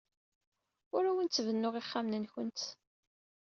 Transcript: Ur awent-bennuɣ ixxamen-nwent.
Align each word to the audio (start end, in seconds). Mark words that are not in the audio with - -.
Ur 0.95 1.03
awent-bennuɣ 1.05 1.73
ixxamen-nwent. 1.77 2.61